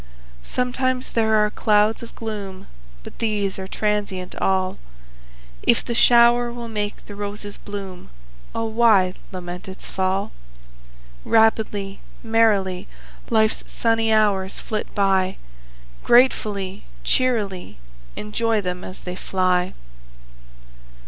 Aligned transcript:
Sometimes 0.41 1.11
there 1.13 1.35
are 1.35 1.51
clouds 1.51 2.01
of 2.01 2.15
gloom, 2.15 2.65
But 3.03 3.19
these 3.19 3.59
are 3.59 3.67
transient 3.67 4.33
all; 4.37 4.79
If 5.61 5.85
the 5.85 5.93
shower 5.93 6.51
will 6.51 6.67
make 6.67 7.05
the 7.05 7.13
roses 7.13 7.55
bloom, 7.55 8.09
O 8.55 8.65
why 8.65 9.13
lament 9.31 9.67
its 9.67 9.85
fall? 9.85 10.31
Rapidly, 11.23 11.99
merrily, 12.23 12.87
Life's 13.29 13.63
sunny 13.71 14.11
hours 14.11 14.57
flit 14.57 14.87
by, 14.95 15.37
Gratefully, 16.03 16.83
cheerily 17.03 17.77
Enjoy 18.15 18.59
them 18.59 18.83
as 18.83 19.01
they 19.01 19.15
fly! 19.15 19.75